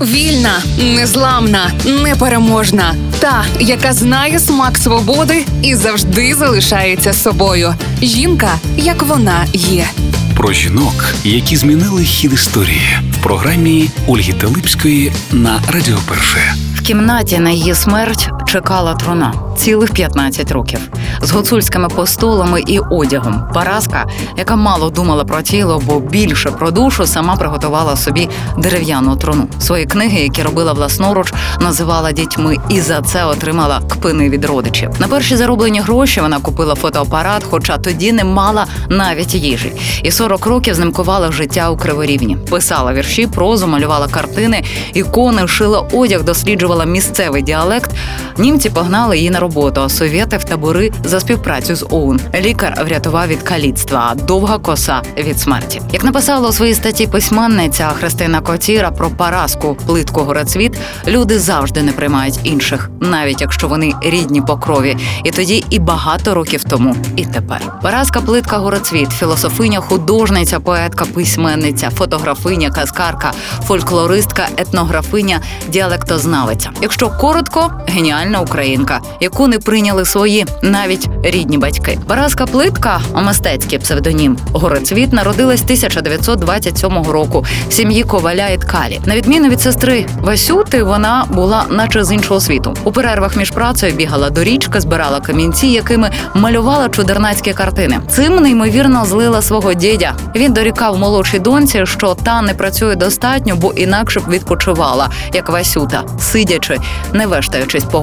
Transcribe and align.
Вільна, 0.00 0.62
незламна, 0.78 1.70
непереможна. 2.02 2.94
Та, 3.18 3.44
яка 3.60 3.92
знає 3.92 4.38
смак 4.38 4.78
свободи 4.78 5.44
і 5.62 5.74
завжди 5.74 6.34
залишається 6.34 7.12
собою. 7.12 7.74
Жінка, 8.02 8.50
як 8.76 9.02
вона 9.02 9.44
є. 9.52 9.86
Про 10.36 10.52
жінок, 10.52 11.14
які 11.24 11.56
змінили 11.56 12.04
хід 12.04 12.32
історії 12.32 12.98
в 13.12 13.22
програмі 13.22 13.90
Ольги 14.06 14.32
Талипської 14.32 15.12
на 15.32 15.60
Радіо 15.72 15.98
Перше. 16.08 16.54
В 16.74 16.80
кімнаті 16.80 17.38
на 17.38 17.50
її 17.50 17.74
смерть 17.74 18.28
чекала 18.48 18.94
труна 18.94 19.34
цілих 19.56 19.92
15 19.92 20.52
років 20.52 20.80
з 21.22 21.30
гуцульськими 21.30 21.88
постолами 21.88 22.62
і 22.66 22.78
одягом. 22.78 23.48
Параска, 23.54 24.06
яка 24.36 24.56
мало 24.56 24.90
думала 24.90 25.24
про 25.24 25.42
тіло, 25.42 25.82
бо 25.86 26.00
більше 26.00 26.50
про 26.50 26.70
душу, 26.70 27.06
сама 27.06 27.36
приготувала 27.36 27.96
собі 27.96 28.28
дерев'яну 28.58 29.16
труну. 29.16 29.48
Свої 29.60 29.86
книги, 29.86 30.20
які 30.20 30.42
робила 30.42 30.72
власноруч, 30.72 31.32
називала 31.60 32.12
дітьми, 32.12 32.56
і 32.68 32.80
за 32.80 33.02
це 33.02 33.24
отримала 33.24 33.80
кпини 33.88 34.28
від 34.28 34.44
родичів. 34.44 34.90
На 34.98 35.08
перші 35.08 35.36
зароблені 35.36 35.80
гроші 35.80 36.20
вона 36.20 36.38
купила 36.38 36.74
фотоапарат, 36.74 37.44
хоча 37.50 37.78
тоді 37.78 38.12
не 38.12 38.24
мала 38.24 38.66
навіть 38.88 39.34
їжі. 39.34 39.72
І 40.02 40.10
40 40.10 40.46
років 40.46 40.74
знимкувала 40.74 41.32
життя 41.32 41.70
у 41.70 41.76
Криворівні. 41.76 42.36
Писала 42.50 42.92
вірші, 42.92 43.26
прозу, 43.26 43.66
малювала 43.66 44.08
картини, 44.08 44.64
ікони, 44.94 45.48
шила 45.48 45.88
одяг, 45.92 46.22
досліджувала 46.22 46.84
місцевий 46.84 47.42
діалект. 47.42 47.90
Німці 48.38 48.70
погнали 48.70 49.16
її 49.16 49.30
на 49.30 49.40
роботу, 49.40 49.80
а 49.80 49.88
совєти 49.88 50.36
в 50.36 50.44
табори 50.44 50.90
за 51.04 51.20
співпрацю 51.20 51.74
з 51.74 51.86
ОУН. 51.90 52.20
Лікар 52.40 52.84
врятував 52.84 53.28
від 53.28 53.42
каліцтва, 53.42 54.08
а 54.10 54.14
довга 54.14 54.58
коса 54.58 55.02
від 55.18 55.40
смерті. 55.40 55.80
Як 55.92 56.04
написала 56.04 56.48
у 56.48 56.52
своїй 56.52 56.74
статті 56.74 57.06
письменниця 57.06 57.88
Христина 57.88 58.40
Котіра 58.40 58.90
про 58.90 59.10
Параску 59.10 59.76
плитку 59.86 60.20
горецвіт, 60.20 60.78
люди 61.06 61.38
завжди 61.38 61.82
не 61.82 61.92
приймають 61.92 62.40
інших, 62.44 62.90
навіть 63.00 63.40
якщо 63.40 63.68
вони 63.68 63.92
рідні 64.02 64.40
по 64.40 64.56
крові. 64.56 64.96
І 65.24 65.30
тоді, 65.30 65.64
і 65.70 65.78
багато 65.78 66.34
років 66.34 66.64
тому, 66.64 66.96
і 67.16 67.26
тепер. 67.26 67.60
Параска 67.82 68.20
плитка 68.20 68.58
горецвіт, 68.58 69.10
філософиня, 69.10 69.80
художниця, 69.80 70.60
поетка, 70.60 71.04
письменниця, 71.04 71.90
фотографиня, 71.90 72.70
казкарка, 72.70 73.32
фольклористка, 73.64 74.48
етнографиня, 74.56 75.40
діалектознавиця. 75.68 76.70
Якщо 76.82 77.08
коротко, 77.10 77.72
геніальна 77.86 78.27
українка, 78.36 79.00
яку 79.20 79.46
не 79.46 79.58
прийняли 79.58 80.04
свої 80.04 80.46
навіть 80.62 81.08
рідні 81.22 81.58
батьки. 81.58 81.98
Параска 82.06 82.46
плитка, 82.46 83.00
мистецький 83.14 83.78
псевдонім 83.78 84.38
Горецвіт, 84.52 85.12
народилась 85.12 85.62
1927 85.62 87.02
року 87.02 87.44
в 87.68 87.72
сім'ї 87.72 88.02
коваля 88.02 88.48
і 88.48 88.58
ткалі. 88.58 89.00
На 89.04 89.16
відміну 89.16 89.48
від 89.48 89.60
сестри 89.60 90.06
Васюти, 90.20 90.82
вона 90.82 91.24
була 91.30 91.64
наче 91.70 92.04
з 92.04 92.12
іншого 92.12 92.40
світу. 92.40 92.74
У 92.84 92.92
перервах 92.92 93.36
між 93.36 93.50
працею 93.50 93.94
бігала 93.94 94.30
до 94.30 94.44
річки, 94.44 94.80
збирала 94.80 95.20
камінці, 95.20 95.66
якими 95.66 96.10
малювала 96.34 96.88
чудернацькі 96.88 97.52
картини. 97.52 98.00
Цим 98.10 98.36
неймовірно 98.36 99.04
злила 99.04 99.42
свого 99.42 99.74
дідя. 99.74 100.14
Він 100.36 100.52
дорікав 100.52 100.98
молодшій 100.98 101.38
доньці, 101.38 101.86
що 101.86 102.14
та 102.14 102.42
не 102.42 102.54
працює 102.54 102.94
достатньо, 102.94 103.56
бо 103.56 103.72
інакше 103.72 104.20
б 104.20 104.28
відпочивала, 104.28 105.10
як 105.34 105.48
Васюта, 105.48 106.02
сидячи, 106.20 106.78
не 107.12 107.26
вештаючись 107.26 107.84
по. 107.84 107.98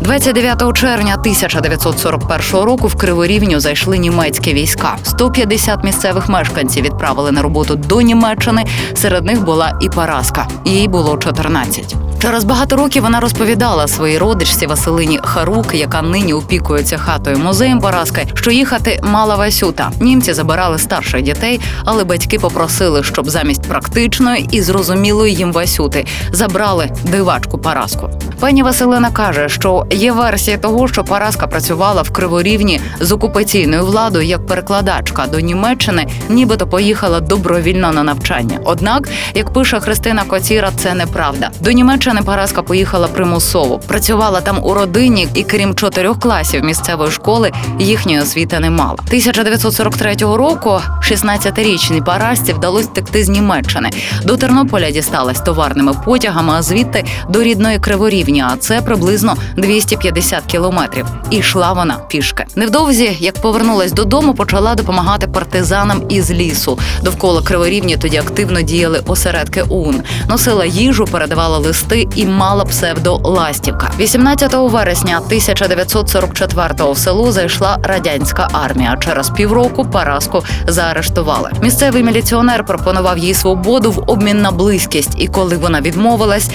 29 0.00 0.76
червня 0.76 1.14
1941 1.14 2.60
року 2.60 2.88
в 2.88 2.94
Криворівню 2.94 3.60
зайшли 3.60 3.98
німецькі 3.98 4.54
війська. 4.54 4.96
150 5.02 5.84
місцевих 5.84 6.28
мешканців 6.28 6.84
відправили 6.84 7.32
на 7.32 7.42
роботу 7.42 7.76
до 7.76 8.00
Німеччини. 8.00 8.64
Серед 8.94 9.24
них 9.24 9.44
була 9.44 9.78
і 9.80 9.88
Параска. 9.88 10.48
Їй 10.64 10.88
було 10.88 11.18
14. 11.18 12.09
Через 12.22 12.44
багато 12.44 12.76
років 12.76 13.02
вона 13.02 13.20
розповідала 13.20 13.88
своїй 13.88 14.18
родичці 14.18 14.66
Василині 14.66 15.20
Харук, 15.22 15.74
яка 15.74 16.02
нині 16.02 16.32
опікується 16.32 16.98
хатою 16.98 17.38
музеєм 17.38 17.78
Параски, 17.78 18.26
що 18.34 18.50
їхати 18.50 19.00
мала 19.02 19.36
Васюта. 19.36 19.90
Німці 20.00 20.32
забирали 20.32 20.78
старших 20.78 21.22
дітей, 21.22 21.60
але 21.84 22.04
батьки 22.04 22.38
попросили, 22.38 23.02
щоб 23.02 23.30
замість 23.30 23.62
практичної 23.62 24.48
і 24.50 24.62
зрозумілої 24.62 25.34
їм 25.34 25.52
Васюти 25.52 26.06
забрали 26.32 26.90
дивачку 27.02 27.58
Параску. 27.58 28.10
Пані 28.40 28.62
Василина 28.62 29.10
каже, 29.10 29.48
що 29.48 29.86
є 29.90 30.12
версія 30.12 30.58
того, 30.58 30.88
що 30.88 31.04
Параска 31.04 31.46
працювала 31.46 32.02
в 32.02 32.10
Криворівні 32.10 32.80
з 33.00 33.12
окупаційною 33.12 33.84
владою 33.84 34.26
як 34.26 34.46
перекладачка 34.46 35.26
до 35.26 35.40
Німеччини, 35.40 36.06
нібито 36.28 36.66
поїхала 36.66 37.20
добровільно 37.20 37.92
на 37.92 38.02
навчання. 38.02 38.58
Однак, 38.64 39.08
як 39.34 39.52
пише 39.52 39.80
Христина 39.80 40.22
Коціра, 40.24 40.70
це 40.76 40.94
неправда. 40.94 41.50
До 41.60 41.70
Німеччини 41.70 42.09
Параска 42.18 42.62
поїхала 42.62 43.08
примусово. 43.08 43.78
Працювала 43.78 44.40
там 44.40 44.58
у 44.62 44.74
родині, 44.74 45.28
і 45.34 45.42
крім 45.42 45.74
чотирьох 45.74 46.20
класів 46.20 46.64
місцевої 46.64 47.10
школи 47.10 47.52
їхньої 47.78 48.20
освіти 48.20 48.60
не 48.60 48.70
мала. 48.70 48.92
1943 48.92 50.14
року 50.14 50.80
16-річній 51.02 52.04
Парасці 52.04 52.52
вдалося 52.52 52.88
втекти 52.88 53.24
з 53.24 53.28
Німеччини. 53.28 53.90
До 54.24 54.36
Тернополя 54.36 54.90
дісталась 54.90 55.40
товарними 55.40 55.92
потягами, 56.04 56.52
а 56.52 56.62
звідти 56.62 57.04
до 57.28 57.42
рідної 57.42 57.78
Криворівні. 57.78 58.44
А 58.52 58.56
це 58.56 58.80
приблизно 58.80 59.36
250 59.56 60.44
кілометрів. 60.46 61.06
І 61.30 61.36
йшла 61.36 61.72
вона 61.72 61.96
пішки. 62.08 62.44
Невдовзі, 62.56 63.16
як 63.20 63.34
повернулась 63.34 63.92
додому, 63.92 64.34
почала 64.34 64.74
допомагати 64.74 65.26
партизанам 65.26 66.02
із 66.08 66.30
лісу. 66.30 66.78
Довкола 67.02 67.42
Криворівні 67.42 67.96
тоді 67.96 68.16
активно 68.16 68.62
діяли 68.62 69.02
осередки 69.06 69.62
ОУН. 69.62 70.02
Носила 70.28 70.64
їжу, 70.64 71.04
передавала 71.04 71.58
листи 71.58 71.99
і 72.14 72.26
мала 72.26 72.64
псевдо 72.64 73.20
Ластівка. 73.24 73.90
18 73.98 74.54
вересня 74.54 75.20
1944-го 75.30 76.92
в 76.92 76.98
село 76.98 77.32
зайшла 77.32 77.78
радянська 77.82 78.48
армія. 78.52 78.96
Через 79.04 79.30
півроку 79.30 79.84
Параску 79.84 80.44
заарештували. 80.66 81.50
Місцевий 81.62 82.02
міліціонер 82.02 82.64
пропонував 82.64 83.18
їй 83.18 83.34
свободу 83.34 83.90
в 83.90 84.10
обмін 84.10 84.42
на 84.42 84.50
близькість, 84.50 85.12
і 85.16 85.26
коли 85.26 85.56
вона 85.56 85.80
відмовилась, 85.80 86.50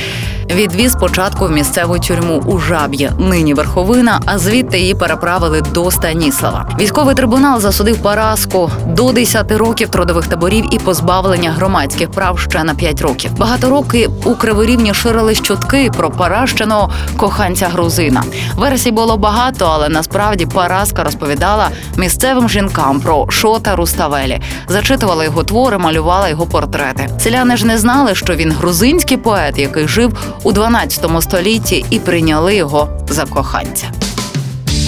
відвіз 0.51 0.91
спочатку 0.91 1.45
в 1.45 1.51
місцеву 1.51 1.99
тюрму 1.99 2.43
у 2.45 2.59
жаб'є, 2.59 3.11
нині 3.19 3.53
верховина, 3.53 4.19
а 4.25 4.37
звідти 4.37 4.79
її 4.79 4.95
переправили 4.95 5.61
до 5.61 5.91
Станіслава. 5.91 6.69
Військовий 6.79 7.15
трибунал 7.15 7.59
засудив 7.59 7.97
Параску 7.97 8.71
до 8.87 9.11
10 9.11 9.51
років 9.51 9.89
трудових 9.89 10.27
таборів 10.27 10.65
і 10.71 10.79
позбавлення 10.79 11.51
громадських 11.51 12.11
прав 12.11 12.39
ще 12.39 12.63
на 12.63 12.75
5 12.75 13.01
років. 13.01 13.31
Багато 13.37 13.69
років 13.69 14.11
у 14.25 14.35
Криворівні 14.35 14.93
ширились 14.93 15.41
чутки 15.41 15.91
про 15.97 16.11
паращеного 16.11 16.89
коханця 17.17 17.67
грузина. 17.67 18.23
Версій 18.55 18.91
було 18.91 19.17
багато, 19.17 19.65
але 19.65 19.89
насправді 19.89 20.45
Параска 20.45 21.03
розповідала 21.03 21.69
місцевим 21.97 22.49
жінкам 22.49 22.99
про 22.99 23.25
Шота 23.29 23.75
Руставелі, 23.75 24.41
зачитувала 24.67 25.23
його 25.23 25.43
твори, 25.43 25.77
малювала 25.77 26.29
його 26.29 26.45
портрети. 26.45 27.09
Селяни 27.19 27.57
ж 27.57 27.65
не 27.65 27.77
знали, 27.77 28.15
що 28.15 28.35
він 28.35 28.51
грузинський 28.51 29.17
поет, 29.17 29.57
який 29.57 29.87
жив 29.87 30.34
у 30.43 30.51
12 30.51 31.05
столітті, 31.21 31.85
і 31.89 31.99
прийняли 31.99 32.55
його 32.55 32.89
за 33.09 33.25
коханця. 33.25 33.91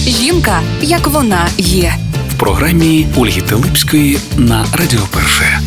Жінка, 0.06 0.60
як 0.82 1.06
вона 1.06 1.46
є. 1.58 1.94
В 2.34 2.38
програмі 2.38 3.06
Ольги 3.16 3.40
Телипської 3.40 4.18
на 4.36 4.64
Радіо 4.72 5.00
Перше. 5.10 5.60